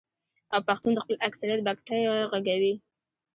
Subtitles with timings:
[0.53, 2.01] او پښتون د خپل اکثريت بګتۍ
[2.33, 2.73] ږغوي.